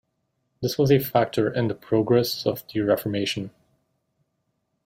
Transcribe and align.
This 0.63 0.79
was 0.79 0.89
a 0.91 0.97
factor 0.97 1.53
in 1.53 1.67
the 1.67 1.75
progress 1.75 2.47
of 2.47 2.63
the 2.73 2.79
Reformation. 2.81 3.51